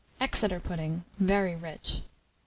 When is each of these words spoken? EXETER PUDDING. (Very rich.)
EXETER 0.19 0.59
PUDDING. 0.59 1.05
(Very 1.19 1.55
rich.) 1.55 2.01